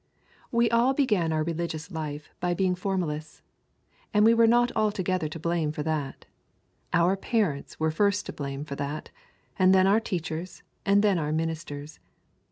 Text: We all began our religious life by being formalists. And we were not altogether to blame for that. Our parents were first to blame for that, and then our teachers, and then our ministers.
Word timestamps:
We 0.51 0.67
all 0.71 0.95
began 0.95 1.31
our 1.31 1.43
religious 1.43 1.91
life 1.91 2.31
by 2.39 2.55
being 2.55 2.73
formalists. 2.73 3.43
And 4.11 4.25
we 4.25 4.33
were 4.33 4.47
not 4.47 4.71
altogether 4.75 5.27
to 5.27 5.39
blame 5.39 5.71
for 5.71 5.83
that. 5.83 6.25
Our 6.91 7.15
parents 7.15 7.79
were 7.79 7.91
first 7.91 8.25
to 8.25 8.33
blame 8.33 8.65
for 8.65 8.73
that, 8.77 9.11
and 9.59 9.75
then 9.75 9.85
our 9.85 9.99
teachers, 9.99 10.63
and 10.87 11.03
then 11.03 11.19
our 11.19 11.31
ministers. 11.31 11.99